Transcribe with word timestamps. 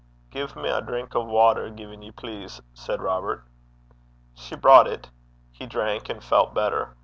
'Gie 0.31 0.47
me 0.55 0.67
a 0.67 0.81
drink 0.81 1.15
o' 1.15 1.19
water, 1.23 1.69
gin 1.69 2.01
ye 2.01 2.09
please,' 2.09 2.59
said 2.73 3.01
Robert. 3.03 3.43
She 4.33 4.55
brought 4.55 4.87
it. 4.87 5.11
He 5.51 5.67
drank, 5.67 6.09
and 6.09 6.23
felt 6.23 6.55
better. 6.55 6.95